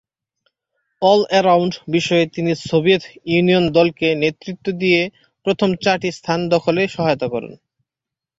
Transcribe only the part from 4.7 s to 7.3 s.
দিয়ে প্রথম চারটি স্থান দখলে সহায়তা